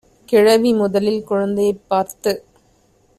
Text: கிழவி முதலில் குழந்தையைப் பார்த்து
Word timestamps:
கிழவி 0.29 0.73
முதலில் 0.73 1.23
குழந்தையைப் 1.23 1.83
பார்த்து 1.87 2.33